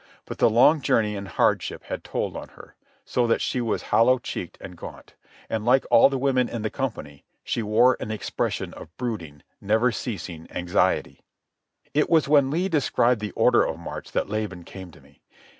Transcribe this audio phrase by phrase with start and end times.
[0.25, 2.73] But the long journey and hardship had told on her,
[3.05, 5.13] so that she was hollow cheeked and gaunt,
[5.47, 9.91] and like all the women in the company she wore an expression of brooding, never
[9.91, 11.21] ceasing anxiety.
[11.93, 15.21] It was when Lee described the order of march that Laban came to me.